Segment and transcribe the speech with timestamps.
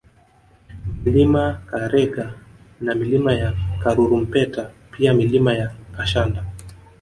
[1.03, 2.25] Mlima Karenga
[2.85, 3.53] na Milima ya
[3.83, 6.43] Karurumpeta pia Milima ya Kashanda